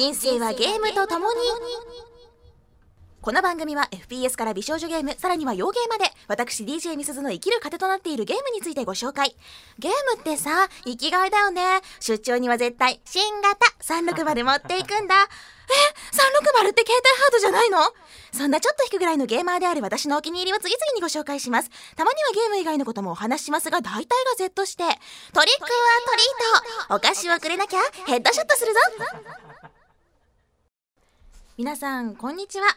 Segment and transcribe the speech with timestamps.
[0.00, 1.38] 人生はゲームと共に。
[3.20, 9.36] この番組は FPS から美少女ゲームさらには洋ゲーまで私 DJ みすずの生きる糧となっているゲームについてご紹介。
[9.78, 11.82] ゲームってさ生きがいだよね。
[12.00, 15.16] 出張には絶対新型360持っていくんだ。
[15.16, 15.26] え
[16.64, 17.80] 360って携帯ハードじゃないの？
[18.32, 21.68] そんなちょっと引くぐらいのゲーマーである私のお気に入りを次々にご紹介します。
[21.94, 24.84] たまにはゲーム以外のこともお話ししますが大体が Z して。
[24.84, 25.68] トリックは
[26.08, 26.94] トリート。
[26.94, 28.80] お菓子をくれなきゃヘッドショットするぞ。
[31.60, 32.74] 皆さんこんにちは。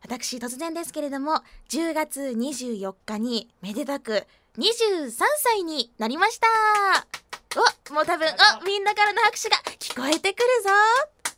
[0.00, 4.28] 私突然ですけれども10月24日にめでたく
[4.58, 6.46] 23歳になりました。
[7.90, 8.28] おもう多分
[8.60, 10.70] おみんなからの拍手が聞こえてくるぞ。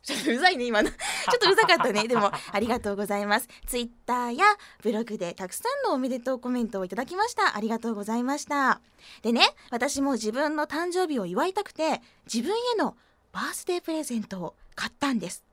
[0.02, 0.90] ちょっとうざいね今の。
[0.92, 0.96] ちょ
[1.36, 2.06] っとうざかったね。
[2.06, 3.48] でもありがとうございます。
[3.66, 4.44] ツイッターや
[4.82, 7.56] ブログでたくさんのおめでとうコメントをいただきました。
[7.56, 8.82] ありがとうございました。
[9.22, 12.94] でね私も自分の誕生日を祝いたくて自分への
[13.32, 15.47] バースデープレゼントを買ったんです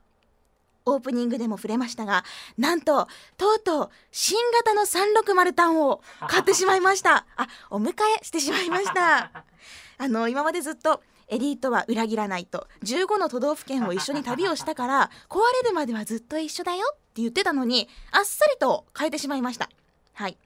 [0.86, 2.24] オープニングでも触れましたが
[2.58, 7.26] なんととうとう新型の360タンを 買ってしまいました。
[7.36, 9.32] あお迎えしてしまいました。
[9.98, 19.70] あの今までずっとエリートは裏切らないと15の都道府県を一緒に旅をしたから壊れるまではずっと一緒だよって言ってたのにあっさりと変えてしまいました。
[20.14, 20.38] はい。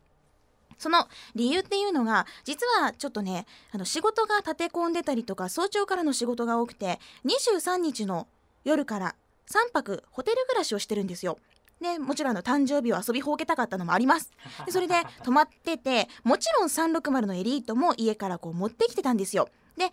[0.78, 8.30] その理由っていうのが実はちょっとねあの仕事が立て込んでたりとか早朝からの仕事が多くて23日の
[8.64, 9.16] 夜から
[9.50, 11.40] 3泊ホテル暮らしをしてるんですよ。
[11.82, 14.32] でもちろんの誕生日を遊びほうけたかったのもあります。
[14.66, 19.50] でそれで泊まっててもちろん360のエリートも家からこう持ってきてたんですよ。
[19.78, 19.92] で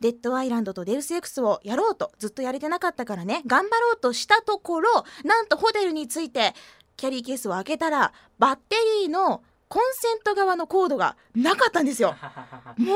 [0.00, 6.54] デッドアイランドとデウス X をやろうとずっとやれてなかったからね頑張ろうとしたところなんとホテルに着いて
[6.98, 12.14] キャリーケースを開けたらバッテリーのコンセント側のコードがなかったんですよ。
[12.76, 12.94] も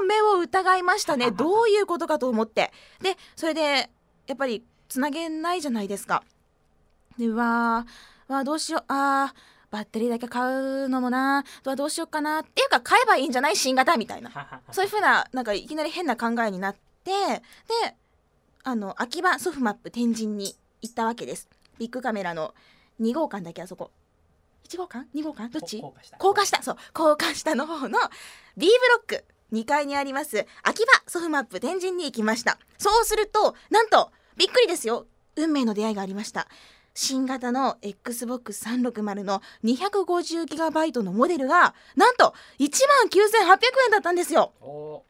[0.00, 1.30] う目を疑いましたね。
[1.30, 2.72] どういうことかと思って。
[3.00, 3.90] でそれで
[4.26, 6.22] やっぱりつなげないじゃないですか。
[7.16, 8.84] でわーわーどうしよう。
[8.88, 9.38] あー
[9.70, 14.30] バッテリーだけ買うのもなわどうしようかなっていうか買えばいいんじゃない新型みたいな。
[14.72, 17.96] そういう風ななんかいきなり変な考えになってで
[18.64, 21.48] あの秋葉ソフマップ天神に行ったわけです。
[21.78, 22.52] ビッグカメラの
[23.00, 23.92] 2号館だけあそこ。
[24.68, 25.48] 1号館？2号館？
[25.50, 25.80] どっち？
[26.18, 26.62] 高架下。
[26.62, 26.76] そう。
[26.92, 27.98] 高架下の方の
[28.56, 28.72] B ブ
[29.12, 29.24] ロック。
[29.52, 32.58] 2階にあります秋葉ソフマップ天神に行きました。
[32.78, 35.06] そうするとなんとびっくりですよ。
[35.36, 36.48] 運命の出会いがありました。
[36.94, 44.52] 新型の XBOX360 の 250GB のモデルがなんと1万9800円だったんですよ。
[44.58, 45.04] こ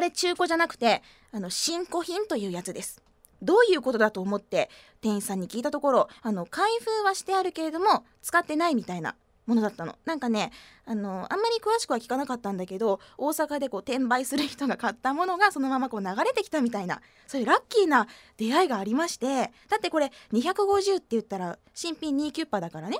[0.00, 3.00] れ中古じゃなくてあの新古品というやつです。
[3.40, 4.68] どういうことだと思って
[5.00, 9.16] 店員さんに聞いたところあの開封はしてあるけれども使ってないみたいな。
[9.46, 9.96] ものだったの。
[10.04, 10.52] なんかね
[10.86, 18.06] あのあんまり詳しくは聞かなかったんだけど大阪でこう転売する人が買ったものがそのままこう流れてきたみたいなそういうラッキーな
[18.36, 22.98] 出会いがありましてだってこれ250って言ったら新品2キュッパだからね。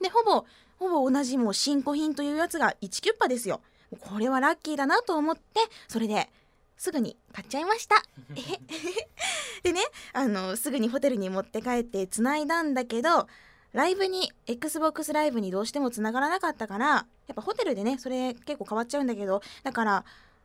[0.00, 0.46] でほぼ
[0.78, 3.60] ほぼ同じもう新古品というやつが1キュッパですよ。
[4.00, 6.28] これはラッキーだなと思ってそれで
[6.76, 8.02] すぐに買っちゃいました。
[9.62, 9.80] でね
[10.14, 13.28] あのすぐにホテルに持って帰ってつないだんだけど
[13.72, 20.04] ライブに XBOX ライブにどうしてもつながらなかったからやっぱホテルでねそれ結構変わっちゃうんだけどだから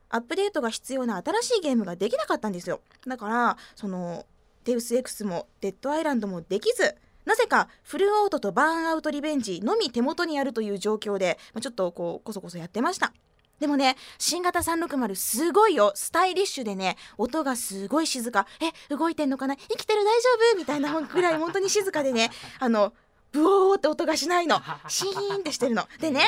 [0.09, 2.81] アップデートが必要な新しいゲームができなかったんですよ。
[3.07, 4.25] だからその
[4.63, 13.11] デウス X もデッドアイランドもできずなぜかフルオートとバーンアウトリベンジのみ手元にあるという状況で、まあ、ちょっとこうこそこそやってました。
[13.59, 15.93] でもね新型360すごいよ。
[15.95, 18.45] スタイリッシュでね音がすごい静か。
[18.61, 19.55] え動いてんのかな？
[19.55, 20.03] 生きてる？
[20.03, 20.57] 大丈夫？
[20.57, 22.93] みたいなぐらい本当に静かでねあの
[23.35, 24.61] ブオーって音がしないの。
[24.87, 25.87] シーンってしてるの。
[25.99, 26.21] でね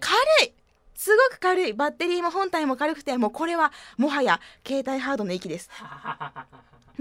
[0.00, 0.16] 軽
[0.48, 0.52] い。
[0.94, 1.72] すごく軽い。
[1.74, 5.68] バッテリーも本体も軽くてもうこれはもはや携帯ハードの域です。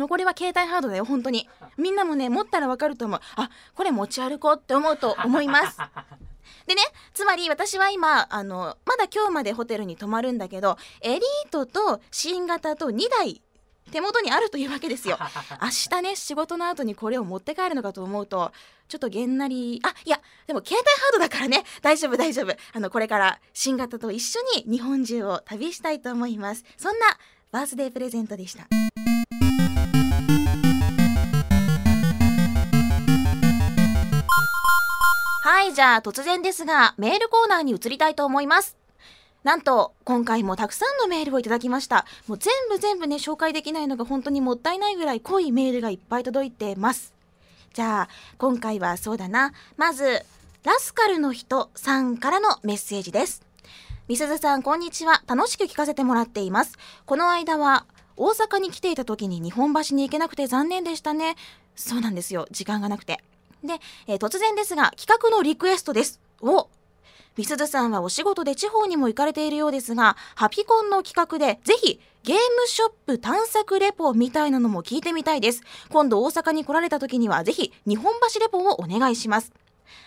[0.09, 1.47] これは携帯ハードだよ本当に。
[1.77, 3.19] みんなもね持ったらわかると思う。
[3.35, 5.77] あこれ持ち歩こうって思うと思います。
[6.67, 6.81] でね
[7.13, 13.41] つまり私は今あのまだ今日までホテルに泊まるんだけどエリートと新型と2台
[13.91, 15.17] 手元にあるというわけですよ。
[15.61, 18.51] 明日ね仕事の後にこれを持って帰るのかと思うと
[18.87, 21.63] ちょっとげんなりあいやでも携帯ハードだからね。
[21.81, 22.55] 大丈夫大丈夫。
[22.73, 26.63] あのこれから新型と一緒に日本中を旅したいと思います。
[26.77, 27.17] そんな
[27.51, 28.67] バースデープレゼントでした。
[35.45, 38.77] はいじゃあ突然ですがメールコーナーに移りたいと思います
[39.43, 42.05] なんと今回もたくさんのメールをいただきました。
[42.27, 47.13] もう全部全部ね紹介できないのが本当にもったいないぐらい濃いメールがいっぱい届いてます。
[47.73, 49.51] じゃあ今回はそうだな。
[49.75, 50.23] まず
[50.63, 53.43] ラスカルの人さんからのメッセージです。
[54.07, 55.23] みすずさんこんにちは。
[55.27, 56.77] 楽しく聞かせてもらっています。
[57.05, 57.85] この間は
[58.15, 61.35] 大阪に来ていた時に日本橋に行けなくて残念でしたね。
[61.75, 62.47] そうなんですよ。
[62.51, 63.21] 時間がなくて。
[63.61, 66.21] で、えー、突然ですが企画のリクエストです。
[66.41, 66.69] お
[67.37, 75.61] みすずさんはお仕事で地方にも行かれているようですがハピコンの企画でぜひゲームショップ探索レポみたいなのも聞いてみたいです。
[75.89, 79.51] 今度大阪に来られた時にはぜひ日本橋レポをお願いします。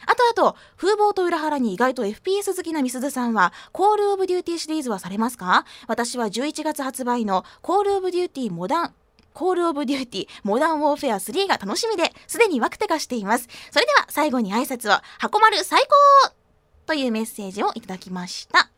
[0.06, 5.64] あとあと、風貌と裏腹に意外と FPS 好きなみすずさんは、コールオブデューティーシリーズはされますか？
[5.86, 8.94] 私は11月発売のコールオブデューティーモダン、
[9.34, 13.48] コールオブデューティーモダンウォーフェア3が楽しみで、すでにワクテカしています。
[13.70, 15.82] それでは最後に挨拶を、箱丸最
[16.24, 16.45] 高！
[16.86, 18.70] というメッセージをいただきました。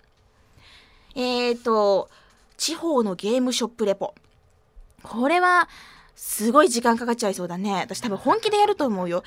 [1.15, 2.09] えーと、
[2.57, 4.15] 地方のゲームショップレポ。
[5.03, 5.69] これは、
[6.17, 7.75] すごい時間かかっちゃいそうだね。
[7.83, 9.19] 私多分本気でやると思うよ。
[9.19, 9.25] わ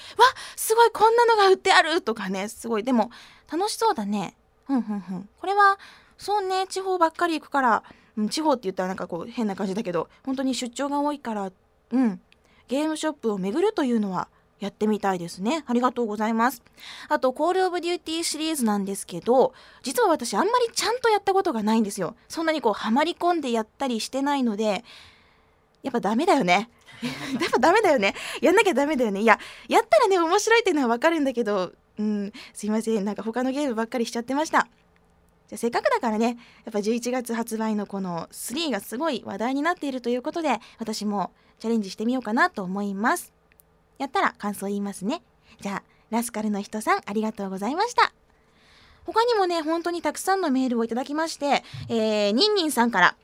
[0.57, 2.49] すごいこんなのが売ってあるとかね。
[2.49, 2.83] すごい。
[2.83, 3.11] でも、
[3.51, 4.35] 楽しそうだね。
[4.65, 5.29] ふんふんふん。
[5.39, 5.79] これは、
[6.17, 7.83] そうね、地方ばっかり行くから、
[8.17, 11.51] うん、地方って言ったらなんかこう変な感じだけど、本当に出張が多いから、
[11.91, 12.21] うん、
[12.67, 14.27] ゲームショップを巡るというのは
[14.61, 15.63] やってみたいですね。
[15.65, 16.61] ありがとうございます。
[17.09, 22.15] あと、コールオブデューティーシリーズなんですけど、実は私あんまりちゃんとやったことがないんですよ。
[22.29, 24.85] そんなにこう、はまり込んでやったりしてないので、
[25.81, 26.69] やっぱダメだよね。
[27.41, 28.13] やっぱダメだよね。
[28.39, 29.21] やんなきゃダメだよね。
[29.21, 33.03] いや、やったらね、面白いっていうのはわかるんだけど、うん、すいません。
[33.03, 34.67] なんか他のゲームばっかりしちゃってました。
[35.47, 43.33] じゃせっかくだからね、やっぱ11月発売のこの3がすごい話題になっているということで、私もチャレンジしてみようかなと思います。
[44.01, 45.21] やったら感想言いますね。
[45.59, 48.11] じゃあ、ラスカルの人さん、ありがとうございました。
[49.05, 53.15] 他にもね、本当にたくさんのメールをいただきまして、えー、ニンニンさんから、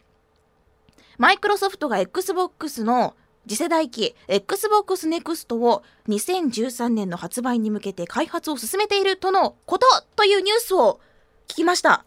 [1.17, 3.15] マイクロソフトが Xbox の
[3.47, 10.99] 次世代機 Xbox Next を2013年の発売に向けて開発を進めているとのことというニュースを
[11.47, 12.05] 聞きました。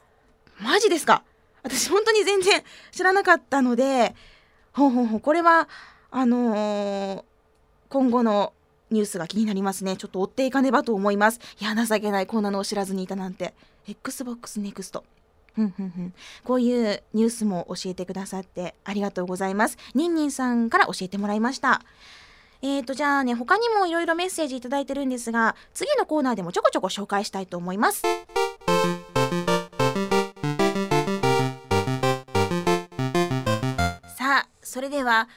[0.60, 1.24] マジですか？
[1.64, 2.62] 私本当に全然
[2.92, 4.14] 知らなかったので、
[4.72, 5.68] ほんほんほん、これは、
[6.10, 7.24] あのー、
[7.88, 8.52] 今後の
[8.90, 9.96] ニュースが気になりますね。
[9.96, 11.40] ちょっと追っていかねばと思います。
[11.60, 12.26] いや、情けない。
[12.26, 13.54] こんなのを知らずにいたなんて。
[13.86, 15.02] Xbox Next。
[15.54, 16.14] ふんふんふん
[16.44, 19.78] こういうニュースも教えてくださってありがとうございます。
[19.94, 21.82] ニンニンさんから教えてもらいました。
[22.62, 28.02] えーと、じゃあね、他にもいろいろメッセージいただいてるんですが、次のコーナーでもちょこちょこ紹介したいと思います。
[34.14, 35.28] さあ、それでは、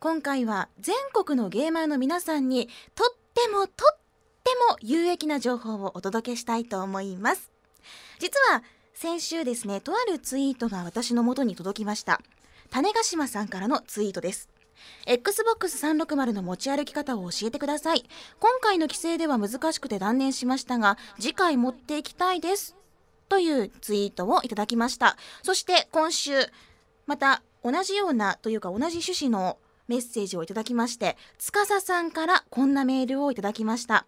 [0.00, 3.98] 今回は全国のゲーマーの皆さんにとってもとっ
[4.42, 7.50] ても有益な情報をお届けしたいと思います。
[8.18, 8.62] 実は
[8.94, 12.22] 先週ですね、とあるツイートが私の元に届きました。
[12.70, 14.48] 種ヶ島さんからのツイートです。
[15.04, 18.08] Xbox 360の持ち歩き方を教えてください。
[18.38, 22.74] 今回の規制では難しくて断念しましたが、次回持っていきたいです。
[23.28, 25.18] というツイートをいただきました。
[25.42, 26.32] そして今週、
[27.06, 29.58] また同じようなというか同じ趣旨の
[29.90, 34.06] メッセージをいただきまして、司さんからこんなメールをいただきました。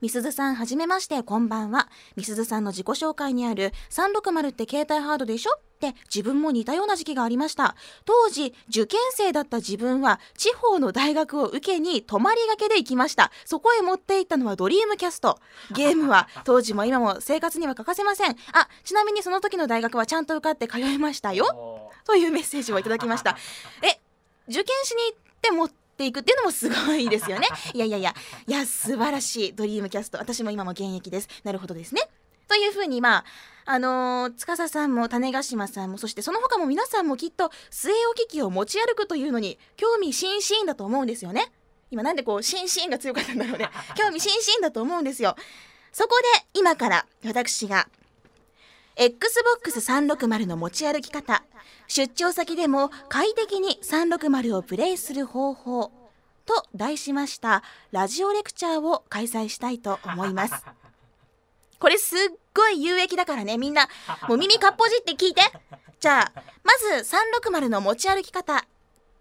[0.00, 1.88] みすずさんはじめましてこんばんは。
[2.14, 5.52] みすずさんの自己紹介にある360って携帯ハードでしょ？
[5.56, 7.74] って自分も似たような時期がありました。
[8.04, 13.32] 当時受験生だった自分は地方の大学を受けに泊まりがけで行きました。
[13.44, 15.38] そこへ持っていったのはドリームキャスト。
[15.74, 18.30] ゲームは当時も今も生活には欠かせません。
[18.52, 21.90] あちなみにその時の大学はちゃんと受かって通いましたよ。
[22.04, 23.36] というメッセージをいただきました。
[23.82, 24.03] え
[24.48, 27.48] 受験しに行って持ってていくっていうのもすごいですよね。
[27.72, 28.14] いやいやいや。
[28.46, 30.18] いや素晴らしいドリームキャスト。
[30.18, 31.28] 私も今も現役です。
[31.44, 32.02] なるほどですね。
[32.48, 33.24] というふうにまあ
[33.66, 41.50] あのー、司さんも種子島さんもそしてその他も皆さんもきっと据え置き機を持ち歩くというのに興味津々だと思うんですよね。
[41.90, 43.70] 今なんでこう心身が強かったんだろうね。
[43.96, 45.36] 興味津々だと思うんですよ。
[45.92, 47.88] そこで今から私が
[48.96, 51.42] Xbox360 の持ち歩き方。
[51.88, 55.90] 出張先でも快適に360をプレイする方法。
[56.46, 57.62] と題しました。
[57.90, 60.54] ラジオレクチャーを開催したいと思います。
[61.80, 62.18] これすっ
[62.54, 63.58] ごい有益だからね。
[63.58, 63.88] みんな
[64.28, 65.42] もう耳かっぽじって聞いて。
[66.00, 68.66] じゃあまず360の持ち歩き方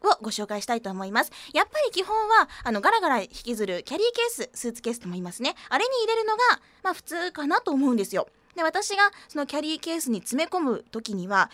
[0.01, 1.31] をご紹介したいと思います。
[1.53, 5.55] やっぱり基本はあのガラガラ引きずるキャリーケーススーツケースとも言いますね。
[5.69, 6.43] あれに入れるのが
[6.83, 11.49] まあ普通かなと思うんですよで私がそのキャリーケースに詰め込む時には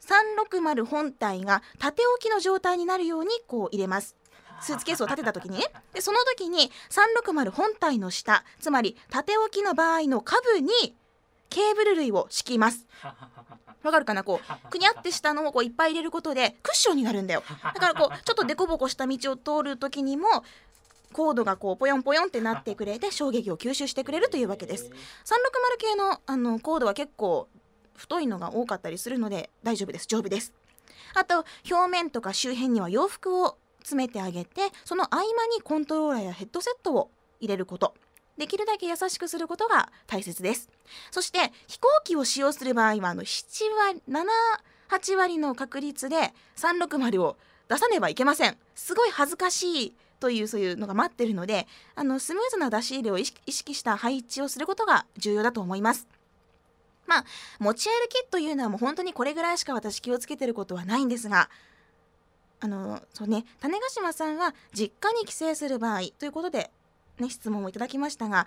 [0.00, 4.16] 360本体が縦置きの状態になるようにこう入れます。
[4.60, 5.58] スーツケースを立てた時に。
[5.58, 10.96] ねでその時に360本体の下つまり縦置きの場合の下部に
[11.50, 12.86] ケーブル類を敷きます。
[13.82, 14.70] わかるかなこう。
[14.70, 17.42] くにゃってしたのをこういっぱい入れることでクッションになるんだよ。
[17.62, 20.44] だからこうちょっと凸凹した道を通る時にも
[21.12, 24.84] コードがこうポヨンポヨンってなってくれて衝撃を吸収してくれるというわけです。
[24.84, 24.90] 360
[25.78, 27.48] 系のあのコードは結構
[27.94, 30.06] 太いのが多かったりするので大丈夫です。
[30.06, 30.52] 丈夫です。
[31.14, 37.10] あと表面とか周辺には洋服を詰めてあげてその合間にコントローラーやヘッドセットを
[37.40, 37.94] 入れること。
[38.36, 40.68] できるだけ優しくすることが大切です。
[41.10, 47.36] そして飛行機を使用する場合はあの7割78割の確率で360を
[47.68, 48.58] 出さねばいけません。
[48.74, 56.06] すごい恥ずかしいというそういうのが待ってるのであのスムーズな出し入れを意識した配置をすることが重要だと思います。
[57.06, 57.24] まあ
[57.60, 61.48] 持ち歩きというのはもう本当にこれぐらいしか私気をつけてることはないんですが
[62.60, 66.70] あのそうね種子島さんは実家に帰省する場合ということで、
[67.18, 68.46] ね、質問をいただきましたが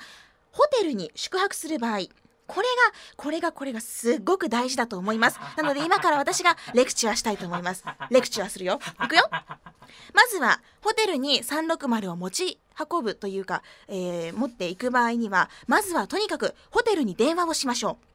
[0.52, 2.00] ホテルに宿泊する場合
[2.50, 5.40] これがこれがこれがすっごく大事だと思います。
[5.56, 7.86] なので今から私がレクチャーしたいと思います。
[8.10, 8.80] レクチャーするよ。
[9.06, 9.30] いくよ。
[10.14, 18.10] まずはホテルに360を持ち運ぶというか、えー、持っていく場合にはまずはとにかくホテルに電話をしましょう。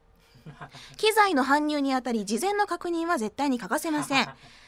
[0.97, 4.27] 機材の搬入にあたり事前の確認は絶対に欠かせません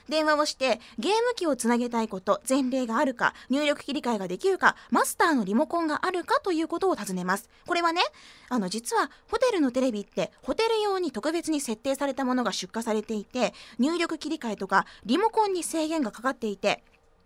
[0.09, 7.49] 電話をしてゲーム機をつなげたいこと前例があるか入力切り替えができるかマスターのリモコンがあるかということを尋ねます。
[7.65, 8.01] これはね
[8.49, 16.83] あの実はホテルのテレビってホテル用に特別に設定されたものが出荷されていて入力切り替えとかリモコンに制限がかかっていて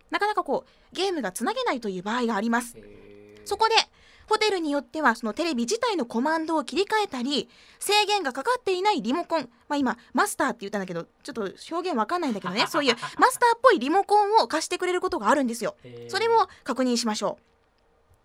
[0.10, 2.78] なかなかこうゲームがつなげないという場合があります。
[3.46, 3.76] そこで
[4.32, 15.76] ホテルによってはそのテレビ自体のコマンドを切り替えたり制限がかかっていないリモコン、まあ、今マスターって言ったんだけどちょっと表現わかんないんだけどね そういうマスターっぽいリモコンを貸してくれることがあるんですよ。
[16.08, 17.38] それを確認しましょ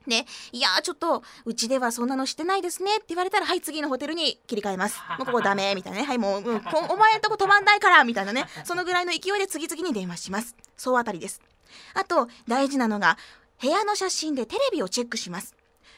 [0.06, 0.10] う。
[0.10, 5.00] で、いやちょっと、うちではそんなのしてないですねって言われたら、はい、次のホテルに切り替えます。
[5.18, 6.04] もうここダメみたいなね。
[6.04, 8.46] はい、もう、うん、お前んとこ止まんないからみたいなね。
[8.64, 10.54] そのぐらいの勢いで次々に電話します。
[10.76, 11.40] 総当たりです。
[11.94, 13.18] あと、大事なのが、
[13.60, 15.56] 部屋の写真でテレビをチェックします。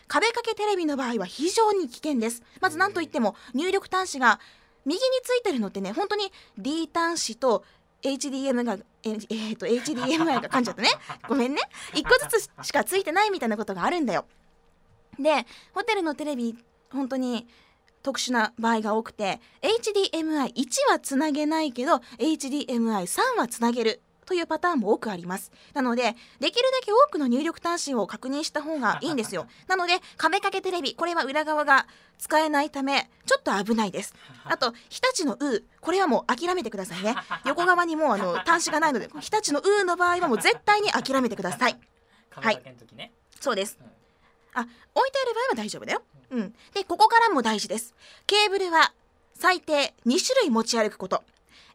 [0.09, 2.43] 壁掛けテレビの場合は非常に危険です。
[2.61, 4.41] まず何といっても入力端子が
[4.85, 7.65] 右についてるのってね本当に D 端子と
[8.03, 10.89] HDM がええー、と HDMI が噛んじゃったね。
[11.29, 11.63] ごめんね。
[11.93, 14.27] 1個ずつしかついてないみたいなことがあるんだよ。
[15.19, 16.57] でホテルのテレビ
[16.91, 17.47] 本当に
[18.03, 24.01] 特殊な場合が多くて HDMI1 はつなげないけど HDMI3 はつなげる。
[24.29, 25.51] というパターンも多くあります。
[25.73, 29.47] なのでできるだけ多くの入力端子を確認した方がいいんですよ。
[29.69, 31.87] なので壁掛けテレビこれは裏側が
[32.19, 34.15] 使えないためちょっと危ないです。
[34.45, 37.15] あと日立のうこれはもう諦めてくださいね。
[37.47, 41.79] 横側にもうあの端子がないので日立のうの場合はもう絶対に諦めてください。
[42.31, 42.63] はい。
[43.41, 43.79] そうです、
[44.53, 44.61] あ
[44.95, 46.03] 置いてある場合は大丈夫だよ。
[46.33, 46.55] うん。
[46.75, 47.95] でここからも大事です。
[48.27, 48.93] ケーブルは
[49.35, 51.23] 最低2種類持ち歩くこと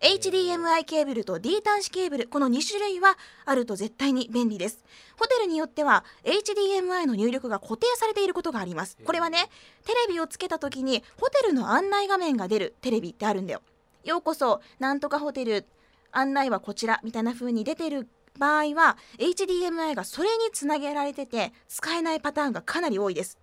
[0.03, 4.83] HDMI ケーブルと D 端子ケーブルこの2種類はあると絶対に便利です。
[5.17, 8.97] ホテルによっては HDMI の入力が固定されていることがあります。
[9.05, 9.49] これはね
[9.85, 13.61] テレビをつけた時にホテルの案内画面が出るテレビってあるんだよ。
[14.03, 15.65] ようこそなんとかホテル
[16.11, 23.37] 案内はこちらみたいな風に出てる場合は HDMI がそれにつなげられてて使えないパターンがかなり多いです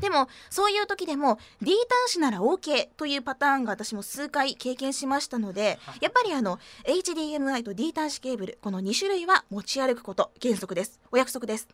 [0.00, 1.72] でもそういう時でも D
[2.04, 11.00] 端子なら OK というパターンが私も数回経験しましたのでやっぱりあの HDMI と D 端子ケーブルこの2種類は持ち歩くこと原則です。
[11.10, 11.68] お約束です。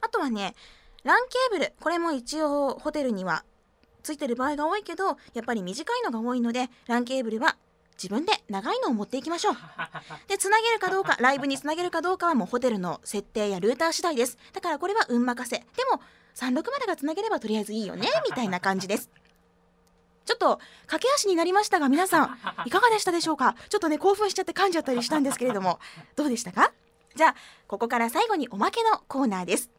[0.00, 0.54] あとはね
[1.04, 1.16] LAN
[1.50, 3.44] ケーブルこれも一応ホテルには
[4.04, 7.56] ついてる場合が多いけどやっぱり短いのが多いので LAN ケーブルは
[8.00, 9.56] 自分で長いのを持っていきましょう。
[10.28, 14.38] でつなげるかどうかライブにつなげるかどうかはもうホテルの設定やルーター次第です。
[14.52, 15.56] だからこれは運任せ。
[15.56, 16.00] でも
[16.38, 19.10] 360がつなげればとりあえずいいよね みたいな感じです。
[20.24, 23.56] ちょっと駆け足になりましたが皆さん いかがでしたでしょうか？
[23.70, 25.80] ちょっとね興奮しちゃって噛んじゃったりしたんですけれども
[26.16, 26.72] どうでしたか？
[27.16, 27.34] じゃあ
[27.66, 29.70] ここから最後におまけのコーナーです。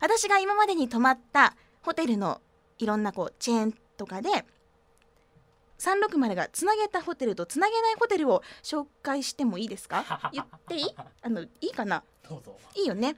[0.00, 2.40] 私が今までに泊まったホテルの
[2.78, 4.44] いろんなこうチェーンとかで
[5.78, 10.30] 360がつなげたホテルとつなげないホテルを紹介してもいいですか？
[10.32, 10.94] 言っていい？
[11.22, 12.02] あのいいかな？
[12.28, 12.56] どうぞ。
[12.74, 13.16] いいよね。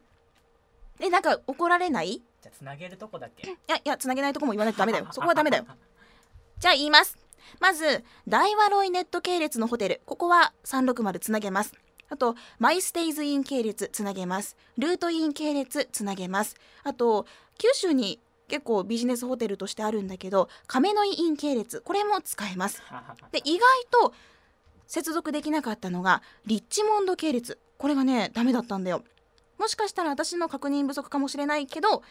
[1.01, 2.23] えなんか怒られない？
[2.43, 3.49] じゃあつなげるとこだけ。
[3.49, 5.07] いやいやつなげないとこも言わないとダメだよ。
[5.13, 5.65] そこはダメだよ。
[6.59, 7.17] じゃあ言います。
[7.61, 10.01] まず大和ロイネット系列のホテル。
[10.07, 11.73] ここは360つなげます。
[12.09, 14.57] あとマイステイズイン系列つなげます。
[14.77, 16.57] ルートイン系列つなげます。
[16.83, 17.27] あと
[17.59, 21.81] 九州に結構ビジネスホテルとしてあるんだけど亀の井イン系列。
[21.81, 22.83] これも使えます。
[23.31, 24.15] で意外と
[24.89, 27.61] 接続できなかったのがリッチモンド系列。
[27.79, 29.05] これがねダメだったんだよ。
[29.59, 32.03] もしかしたら私の確認不足かもしれないけど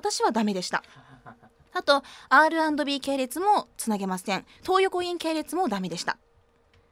[0.00, 0.82] 私はダメでした。
[1.72, 4.46] あと R&B 系列もつなげません。
[4.62, 6.16] 東横イン系列もダメでした。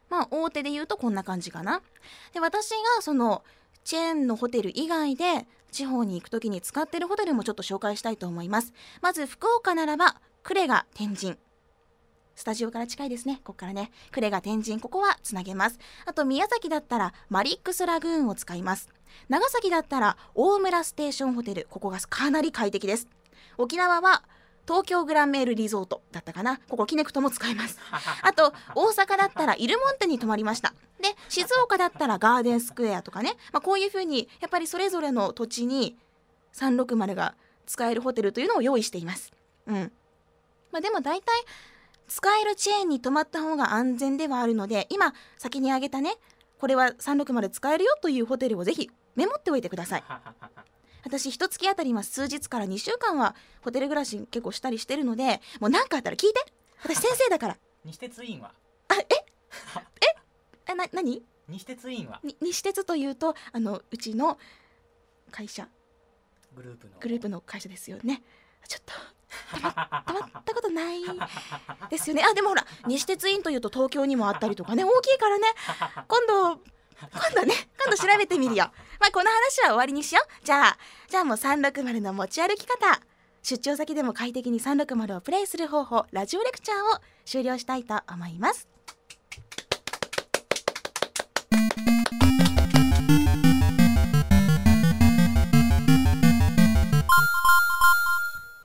[0.09, 1.81] まあ大手で言うとこんな感じかな。
[2.33, 3.43] で私がその
[3.83, 8.73] チェーンのホテル以外で地方に行く時に使ってるホテルもちょっと紹介したいと思います。
[9.01, 11.35] まず福岡ならばクレガ天神
[12.39, 13.41] スタジオから近いですね。
[13.43, 13.91] ここからね。
[14.15, 14.79] 呉が天神。
[14.79, 15.77] ここはつなげます。
[16.05, 18.87] あと宮崎だったらマリックスラグーンを使います。
[19.27, 21.67] 長崎だったら大村ステーションホテル。
[21.69, 23.09] ここがかなり快適です。
[23.57, 24.23] 沖縄は
[24.65, 26.61] 東京グランメールリゾートだったかな。
[26.69, 27.77] ここキネクトも使います。
[28.21, 30.73] あと大阪だったらイルモンテに泊まりました。
[31.01, 35.97] で静岡だったらガーデンスクエアとかね、まあ、こういうふうにやっぱりそれぞれの土地に
[36.53, 39.33] 360が使えるホテルというのを用意しています。
[39.67, 39.91] うん。
[40.71, 41.35] まあ、でも大体
[42.09, 46.15] 使えるチェーンに泊まった方が安全ではあるので今先に挙げたね。
[46.59, 50.03] これは360使えるよというホテルをぜひメモっておいてください。
[51.05, 56.45] 私一月あたり今数日から2週間はホテル暮らし結構したりしてるのでもう何かあったら聞いて。
[56.83, 57.57] 私先生だから。
[57.85, 58.51] 西鉄委員は？
[58.89, 59.05] あ え？
[59.11, 59.25] え？
[60.67, 61.23] えな何？
[61.47, 62.19] 西鉄委員は？
[62.23, 64.37] に西鉄というとあのうちの
[65.31, 65.67] 会社。
[66.55, 66.99] グループの。
[66.99, 68.23] グループの会社ですよね。
[68.67, 68.93] ちょっと
[69.61, 71.01] たまったことない
[71.89, 75.47] ですよねあでもほら西鉄院というと東京にもあったりとかね大きいからね
[76.07, 76.61] 今度
[77.01, 78.65] 今度ね今度調べてみるよ
[78.99, 83.01] まあこの話は終わりにしようじゃあじゃあもう360の持ち歩き方
[83.41, 88.68] 出張先でも快適に360をプレイする方法ラジオレクチャーを終了したいと思います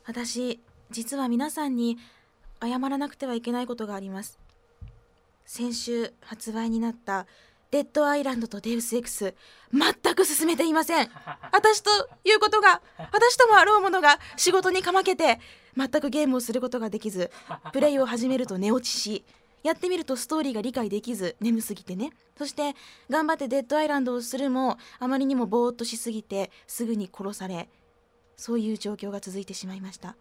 [0.06, 1.98] 私実は皆さんに
[2.62, 4.38] 謝らなくてはいけないことがあります。
[5.44, 7.26] 先週発売になった
[7.70, 9.34] デッドアイランドとデウス X
[9.72, 11.10] 全く進めていません。
[11.52, 11.90] 私と
[12.24, 12.80] いうことが
[13.12, 15.40] 私ともあろうものが仕事にかまけて
[15.76, 17.30] 全くゲームをすることができず
[17.72, 19.24] プレイを始めると寝落ちし
[19.64, 22.12] やってみるとストーリーが理解できず眠すぎてね。
[22.38, 22.74] そして
[23.10, 27.68] 頑張ってデッドアイランドをするもあまりにもぼーっとしすぎてすぐに殺され
[28.36, 30.16] そういう状況が続いてしまいました。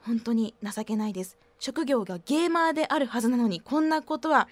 [0.00, 1.36] 本当に情けないです。
[1.58, 4.48] 職業がゲーマーであるはずなのにこんなことは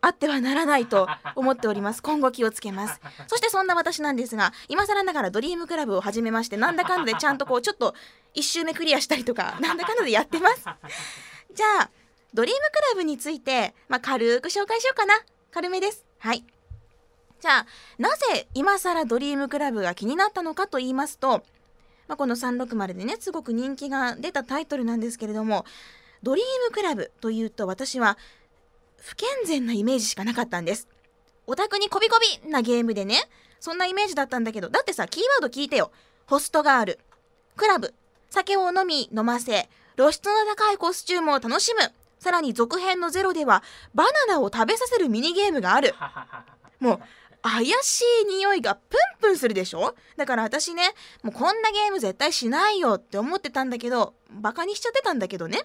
[0.00, 2.02] あってはならないと 思っております。
[2.02, 3.00] 今後気をつけます。
[3.26, 7.94] そしてそんな私なんですが今更ながらドリームクラブを始めましてなんだかんだでちゃんとこうちょっと
[8.34, 10.64] 1周目クリアしたりとか なんだかんだでやってます。
[11.52, 11.90] じゃあ
[12.34, 15.14] ドリームクラブについて、まあ、軽く紹介しようかな。
[15.50, 16.04] 軽めです。
[16.18, 16.44] はい。
[17.40, 17.66] じゃあ
[17.98, 21.42] なぜ今更ドリームクラブが気になったのかと言いますと
[22.08, 25.64] まあ、この360でねすごく人気が出たタイトルなんですけれども
[26.22, 28.18] ドリームクラブというと私は
[28.96, 30.88] 不健全なイメージしかなかったんです。
[31.46, 33.16] オタクにこびこびなゲームでね
[33.60, 35.92] そんなイメージだったんだけどだってさキーワード聞いてよ。
[36.26, 36.98] ホストガール。
[37.56, 37.94] クラブ。
[38.30, 41.80] 酒を飲み飲ませ露出の高いコスチュームを楽しむ。
[42.18, 43.62] さらに続編のゼロでは
[43.94, 45.94] バナナを食べさせるミニゲームがある。
[46.80, 47.00] もう
[47.50, 49.94] 怪しい匂いがプンプンするでしょ？
[50.16, 50.82] だから私ね
[51.22, 55.60] もうこんなゲーム絶対しないよって思ってたんだけどバカにしちゃってたんだけどね。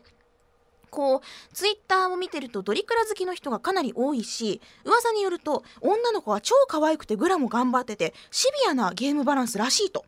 [0.89, 10.05] こうツイッターを見てるとドリクラ好きの人がかなり多いし噂によると女の子は超可愛くてグラも頑張っててシビアなゲームバランスらしいと。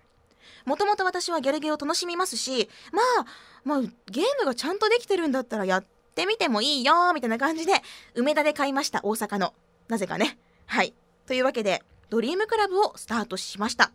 [0.65, 3.25] もともと私はギャルゲーを楽しみますしまあ
[3.63, 7.73] まあゲームがちゃんとできてるんだったらやってみてもいいよみたいな感じで
[8.13, 9.53] 梅田で買いました大阪の。
[9.87, 10.37] なぜかね。
[10.67, 10.93] はい。
[11.27, 13.91] というわけでドリームクラブをスタートしました。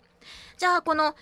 [0.59, 1.15] じゃあこの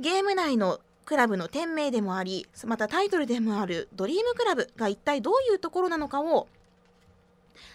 [0.00, 6.48] ゲーム内のクラブの店名でもありまたタイトルでもあるドリームクラブが一体どういうところなのかを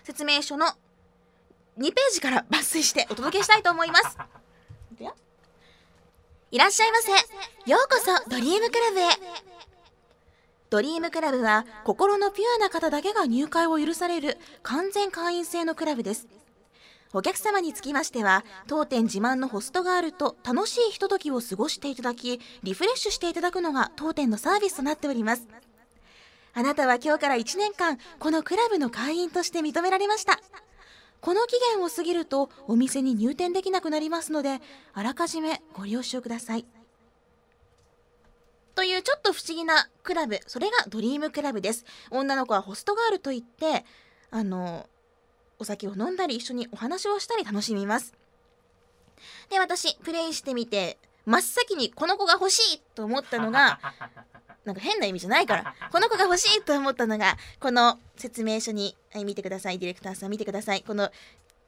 [0.04, 0.65] 説明書の
[1.78, 4.18] 2ページから抜粋してお届けしたいと思います。
[6.52, 7.12] いらっしゃいませ。
[7.72, 9.04] ようこそドリームクラブへ。
[10.72, 16.28] ドリームクラブは心のピュアな方だけが入会を許される完全会員制のクラブです。
[17.12, 25.48] お客様につきましては当店自慢のホストガールと楽しいひとときを過ごしていただきリフレッシュしていただくのが当店のサービスとなっております。
[26.54, 30.39] あなたは今日から1年間このクラブの会員として認められました。
[31.19, 34.62] この期限を過ぎるとお店に入店できなくなりますので
[34.93, 36.65] あらかじめご了承ください。
[38.76, 41.86] というちょっと不思議なクラブそれがドリームクラブです。
[42.12, 43.84] 女の子はホストガールといって
[44.30, 44.88] あの
[45.60, 48.13] お酒を飲んだり一緒にお話をしたり楽しみます。
[49.50, 53.80] で私プレイしてみて真っ先にこの子が欲しいと思ったのが
[54.65, 60.82] なんか変な意味じゃないからこの子が欲しいと思ったのがこの説明書に、はい、見てくださいディレクターさん見てください。
[60.84, 61.12] この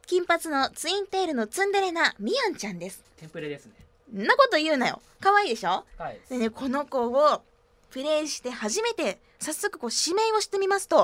[0.08, 3.04] 金髪のツインテールのツンデレなミアンちゃんです。
[3.18, 3.74] テンプレですね。
[4.14, 5.02] んなこと言うなよ。
[5.22, 5.86] 可愛いでしょ？
[5.98, 6.20] はい。
[6.30, 7.42] でねこの子を
[7.92, 11.00] プレイして初めて早速こう指名をしてみますとう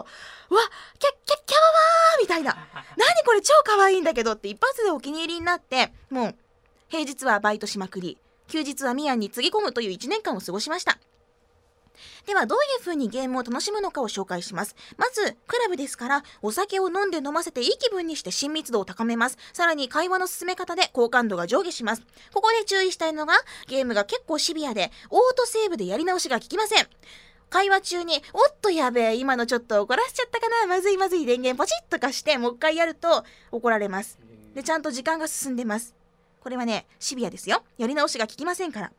[0.55, 0.61] わ
[0.99, 2.55] キャッキャッキャワワーみたいな。
[2.95, 6.35] 何これ超可愛いんだけどって一発でお気に入りになってもう
[6.87, 10.97] 平日はバイトしまくり休日はミアンにつぎ込むという1年間を過ごしました。
[12.25, 14.75] ではどういう風にゲームを楽しむのかを紹介します。
[14.97, 19.37] まずクラブですからお酒を飲んで飲ませていい気分にして親密度を高めます。
[19.53, 22.03] さらに会話の進め方で好感度が上下します。
[22.33, 23.33] ここで注意したいのが
[23.67, 26.87] ゲームが結構シビアでオートセーブでやり直しが効きません
[27.49, 34.19] 会話中に、おっとやべえ、今のちょっと怒らせちゃったかな、まずいまずい電源ポチッとかして、もう一回やると怒られます。
[34.53, 35.95] で、ちゃんと時間が進んでます。
[36.41, 37.63] これはね、シビアですよ。
[37.77, 38.91] やり直しが効きませんから。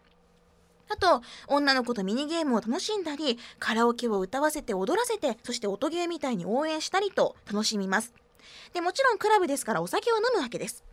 [0.90, 8.14] あと、女の子とミニゲームを楽しんだり、カラオケを歌わせて踊らせて、そして音ゲーみたいに応援したりと楽しみます。
[8.72, 10.84] で、もちろんクラブですからお酒を飲むわけです。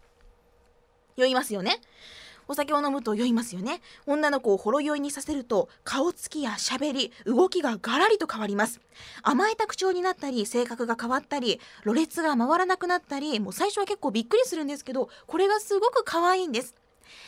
[1.15, 1.79] 酔いますよね。
[2.47, 3.81] お酒を飲むと酔いますよね。
[4.05, 8.79] 女の子をほろ酔いにさせると顔つきやしゃべり動きがガラリと変わります。
[9.23, 16.75] 甘えた口調になったり性格が変わったりろれつが回らなくなったりもう最初は結構びっくりするんですけどこれがすごく可愛いんです。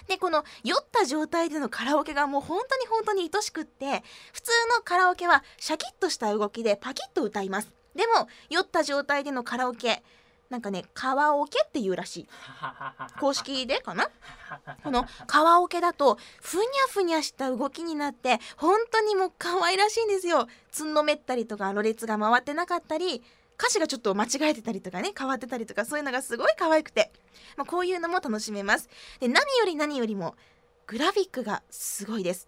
[0.07, 4.03] でこの酔った状態でのカラオケがもう本当に本当に愛しくって
[4.33, 7.73] 普通のカラオケはシャキッとした動きでパキッと歌います。
[7.95, 10.03] でも酔った状態でのカラオケ
[10.49, 12.27] なんかね川桶っていうらしい。
[13.19, 14.09] 公式でかな？
[14.83, 20.47] この川桶だとふにゃふにゃした動きになって本当にもう可愛らしいんですよ。
[20.71, 23.21] つんのめったりとかろれつが回ってなかったり
[23.59, 27.11] 歌詞がちょっと間違えてたりとかね変わってたりとかそういうのがすごい可愛くて、
[27.57, 28.87] まあ、こういうのも楽しめます。
[29.19, 30.35] で何より何よりも
[30.85, 32.47] グラフィックがすごいです。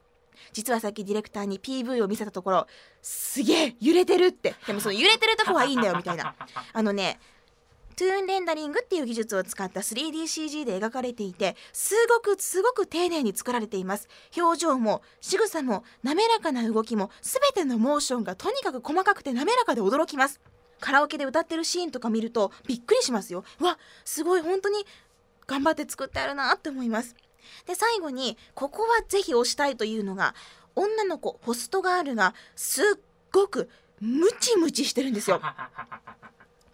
[0.53, 2.67] 実はさっきディレクターに PV を見せたところ
[3.01, 4.55] すげえ揺れてるって。
[4.67, 6.33] でもその揺れてるとこはいいんだよみたいな。
[6.71, 7.19] あのね
[7.99, 14.07] トゥーンレンダリングっていう技術を使った 3DCG で描かれていてすごくすごく丁寧に作られています。
[14.37, 20.39] 表情も仕草も滑らかな動きも全てのモーションがとにかく細かくて滑らかで驚きます。
[20.79, 23.43] カラオケで歌ってるシーンとか見るとびっくりしますよ。
[23.59, 24.85] わすごい本当に
[25.45, 27.17] 頑張って作ってあるなって思います。
[27.67, 30.35] で最後にここはぜひ推したいというのが
[30.73, 32.85] 女の子ホストガールがすっ
[33.33, 33.67] ごく
[33.99, 35.41] ムチムチしてるんですよ。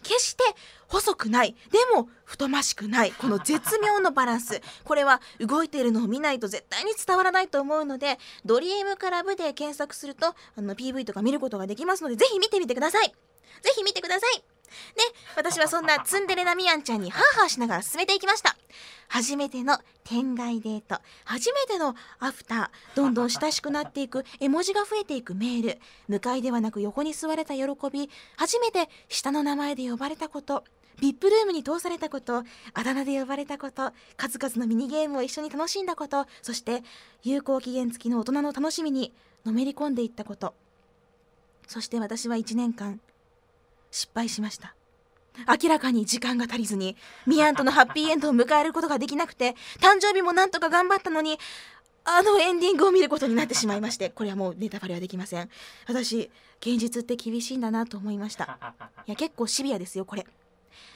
[0.08, 0.44] 決して
[0.88, 1.56] 細くない。
[1.72, 3.12] でも太ましくない。
[3.12, 4.62] この絶妙のバランス。
[4.84, 13.08] これは動いているのを見ないと絶対に伝わらないと思うのでドリームクラブで検索するとあの PV とか見ることができますのでぜひ見てみてください。
[13.08, 14.55] ぜひ見てください。
[14.66, 15.02] で
[15.36, 18.56] 私はそんなツンデレなみやんちゃんにハーハーしながら進めていきました。
[19.08, 21.00] 初めての天外デート。
[21.24, 25.80] 初めてのアフターどんどん親しくなっていく絵文字が増えていくメール。
[26.08, 28.10] 向かいではなく横に座れた喜び。
[28.38, 30.64] 初めて下の名前で呼ばれたこと。
[31.02, 32.44] ビップルームに通されたこと。
[32.74, 33.92] あだ名で呼ばれたこと。
[34.18, 36.26] 数々のミニゲームを一緒に楽しんだこと。
[36.42, 36.84] そして
[37.24, 39.14] 有効期限付きの大人の楽しみに
[39.46, 40.54] のめり込んでいったこと。
[41.68, 43.00] そして私は1年間
[43.96, 44.76] 失敗しました。
[45.62, 51.38] 明らかに時間が足りずにミアンとのハッピーエンドを迎えることができなくて誕生日もなんとか頑張ったのに
[52.06, 55.50] あのエンディングを見ることになってしまいましてこれはもうネタバレはできません。
[55.88, 56.30] 私
[56.62, 58.60] 現実って厳しいんだなと思いました。
[59.08, 60.26] いや結構シビアですよこれ。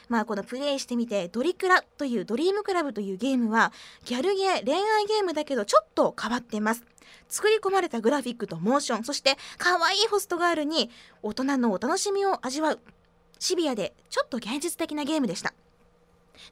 [0.08, 3.72] まあこのプレイしてみてドリクラというドリームクラブというゲームは
[4.04, 6.84] ギャルゲー恋愛ゲームだけどちょっと変わってます。
[7.28, 10.90] 作り込まれたグラフィックとモーションそして可愛いホストガールに
[11.22, 12.80] 大人のお楽しみを味わう
[13.38, 15.54] シビアでちょっと現実的なゲームでした。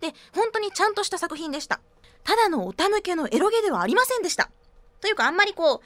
[0.01, 1.81] で本当にちゃんとした作品でした。
[2.25, 4.51] ただのおたむけのエロゲではありませんでした。
[5.01, 5.83] というかあんまりこ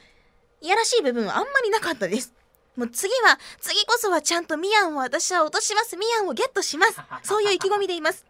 [0.61, 2.33] ういやらしい部分はあんまりなかったです。
[2.75, 5.95] もう次は次こそはちゃんとミアンを私は落とします。
[5.95, 6.99] ミアンをゲットします。
[7.23, 8.25] そういう意気込みでいます。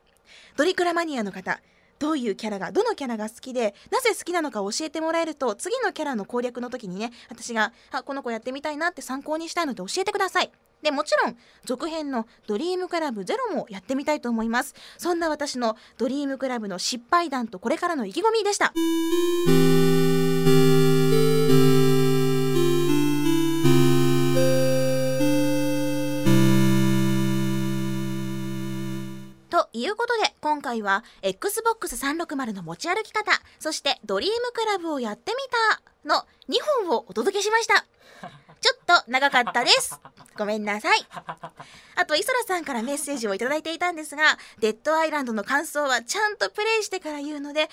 [0.57, 1.59] ドリクラマニアの方
[1.99, 10.51] どういうキャラがどのキャラが好きでなぜ好きなのか教えてもらえると次のキャラの攻略の時にね私があこの子やってみたいなって参考にしたいので教えてください。
[10.81, 14.75] でもちろん続編のドリームクラブゼロもやってみたいと思います。
[14.97, 18.73] そんな私のドリームクラブの失敗談とこれからの意気込みでした
[29.53, 37.85] ということで今回は XBOX360 の持ち歩き方そしてドリームクラブをやってみたの2本をお届けしました
[38.59, 39.99] ちょっと長かったです。
[40.37, 41.05] ごめんなさい。
[41.95, 47.69] あと、磯田さんからメッセージをいただいていたんですが、デッドアイランドの感想はちゃんとプレイしてから言うので、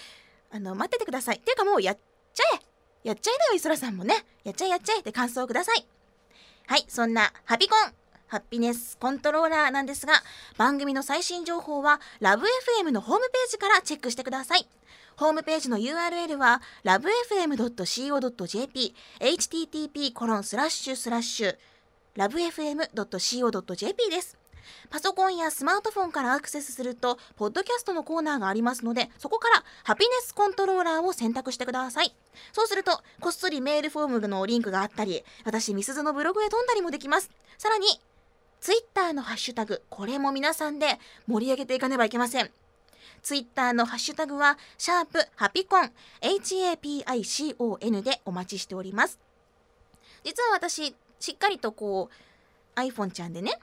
[0.51, 1.37] あの、待っててください。
[1.37, 1.99] っていうかもうやっ
[2.35, 2.61] ちゃえ
[3.05, 4.27] やっちゃいなよ、磯田さんもね。
[4.43, 5.87] やっちゃえやっちゃえって感想をください。
[6.67, 8.00] はい、そんなハピコン
[8.31, 10.13] ハッピネスコントローラーなんですが、
[10.57, 14.69] 番組の最新情報はラブ f m のホームページからチェックしてください。
[15.17, 21.57] ホームページの URL は lovefm.co.jp http コロンスラッシュスラッシュ
[22.17, 24.39] lovefm.co.jp です。
[24.91, 32.15] パソコンやスマートフォンからアクセスするとポッドキャストのコーナーがありますのでそこからハピネスコントローラーを選択してください
[32.53, 37.87] そうするとこっそりメールフォームのリンクがあったり私みすずのブログへ飛んだりもできますさらに
[38.61, 42.51] ツイッターのハッシュタグこれも皆さんで盛り上げていかねばいけません
[43.23, 45.91] ツイッターのハッシュタグは、シャープハピコン、
[46.23, 49.19] HAPICON でお待ちしております。
[50.25, 52.09] 実は私、しっかりとこ
[52.77, 53.59] う、iPhone ちゃんでね、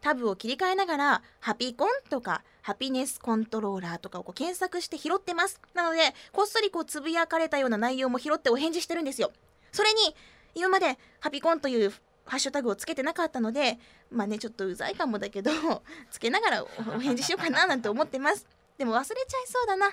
[0.00, 5.60] タブを切り替えながら、ハピコンとか、ハピネスコントローラーとかをこう検索して拾ってます。
[5.74, 9.32] なので、こっそりこうつぶやかれたような内容も拾ってお返事してるんですよ。
[9.72, 10.14] それに、
[10.54, 11.92] 今までハピコンという
[12.24, 13.78] ハッシュタグをつけてなかったので、
[14.10, 15.50] まあね、ちょっとうざいかもだけど、
[16.10, 18.46] つけながらお返事しようかななんて思ってます。
[18.78, 19.88] でも忘れちゃいそうだな。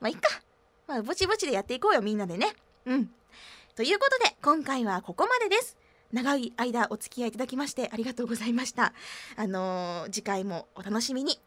[0.00, 0.40] まあ、いっか。
[0.86, 2.54] まあ、ぼちぼちでやっていこうよ、みんなでね。
[2.86, 3.14] うん。
[3.76, 5.76] ということで、今回はここまでです。
[6.12, 8.92] 長い間お付き合いいただきましてありがとうございました。
[9.36, 11.40] あのー次回もお楽しみに。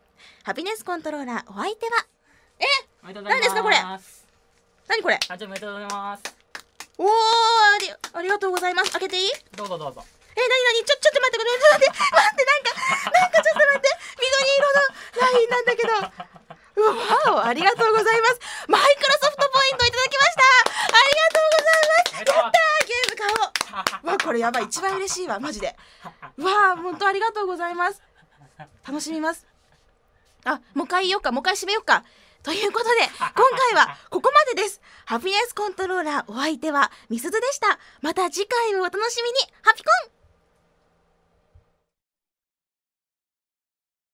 [0.44, 2.08] ハピネスコントローラーお相手は、
[3.04, 3.76] おめでとうございます何ですかこれ？
[4.88, 5.16] 何これ？
[5.16, 6.43] 誕生日おめでとうございます
[6.98, 8.92] おーあり、ありがとうございます。
[8.92, 9.30] 開けていい？
[9.30, 10.86] え、どうぞどうぞなになに？
[10.86, 11.50] ちょ、ちょっと待ってくれ。
[11.52, 12.74] ちょっと待って、待って、なんか、
[13.14, 13.90] なんかちょっと待って。
[14.18, 14.90] 緑色の
[15.22, 15.94] ラインなんだけど。
[16.76, 18.40] うわわお、ありがとうございます。
[18.68, 20.42] マイクロソフトポイントいただきました。
[20.90, 22.18] ありがとうございます。
[22.18, 23.30] やったーゲーム買
[24.02, 24.12] おう。
[24.12, 24.64] わ、これやばい。
[24.64, 25.76] 一番嬉しいわ、マジで。
[26.38, 28.02] うわあ、本当ありがとうございます。
[28.88, 29.46] 楽しみます。
[30.46, 32.04] あ、もう一回言おうか、もう一回締めようか。
[32.44, 33.32] ということで、今
[33.74, 34.82] 回はここまでです。
[35.06, 37.80] ハピネスコントローラーお相手はみすずでした。
[38.02, 39.40] また次回もお楽しみに。
[39.62, 40.23] ハピコン